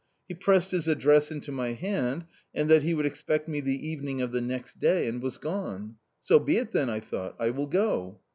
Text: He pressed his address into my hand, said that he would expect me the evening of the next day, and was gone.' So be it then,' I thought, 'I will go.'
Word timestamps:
He 0.27 0.33
pressed 0.33 0.71
his 0.71 0.87
address 0.87 1.31
into 1.31 1.51
my 1.51 1.73
hand, 1.73 2.25
said 2.55 2.69
that 2.69 2.81
he 2.81 2.95
would 2.95 3.05
expect 3.05 3.47
me 3.47 3.59
the 3.61 3.87
evening 3.87 4.19
of 4.19 4.31
the 4.31 4.41
next 4.41 4.79
day, 4.79 5.05
and 5.07 5.21
was 5.21 5.37
gone.' 5.37 5.97
So 6.23 6.39
be 6.39 6.57
it 6.57 6.71
then,' 6.71 6.89
I 6.89 6.99
thought, 6.99 7.35
'I 7.37 7.49
will 7.51 7.67
go.' 7.67 8.19